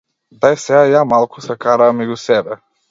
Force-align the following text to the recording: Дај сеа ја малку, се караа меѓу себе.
Дај 0.45 0.57
сеа 0.63 0.79
ја 0.93 1.03
малку, 1.11 1.47
се 1.49 1.59
караа 1.67 1.95
меѓу 2.01 2.21
себе. 2.29 2.63